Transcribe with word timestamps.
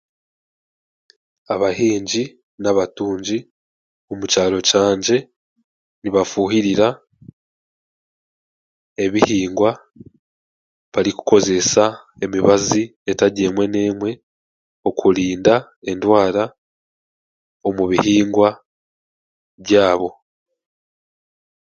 Abahingi 1.53 2.23
n'abatungi 2.61 3.37
omu 4.11 4.25
kyaro 4.31 4.59
kyangye 4.69 5.17
nibafuuhirira 6.01 6.87
ebihingwa 9.05 9.71
barikukozeesa 10.93 11.83
emibazi 12.23 12.81
etari 13.11 13.39
emwe 13.47 13.65
n'emwe 13.73 14.11
okurinda 14.89 15.55
endwara 15.91 16.43
omu 17.67 17.83
bihingwa 17.91 18.49
byabo. 19.63 20.09